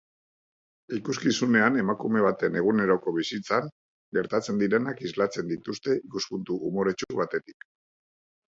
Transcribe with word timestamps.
Ikuskizunean 0.99 1.75
emakume 1.81 2.23
baten 2.27 2.57
eguneroko 2.61 3.13
bizitzan 3.19 3.69
gertatzen 4.19 4.65
direnak 4.65 5.05
islatzen 5.11 5.55
dituzte 5.55 5.97
ikuspuntu 6.03 6.59
umoretsu 6.71 7.13
batetik 7.25 7.71